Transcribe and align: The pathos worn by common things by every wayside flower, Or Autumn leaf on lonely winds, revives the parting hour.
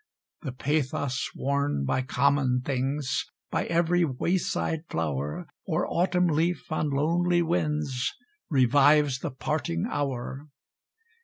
The 0.41 0.51
pathos 0.53 1.29
worn 1.35 1.85
by 1.85 2.01
common 2.01 2.61
things 2.61 3.23
by 3.51 3.65
every 3.65 4.03
wayside 4.03 4.81
flower, 4.89 5.45
Or 5.67 5.85
Autumn 5.87 6.25
leaf 6.25 6.71
on 6.71 6.89
lonely 6.89 7.43
winds, 7.43 8.11
revives 8.49 9.19
the 9.19 9.29
parting 9.29 9.85
hour. 9.87 10.47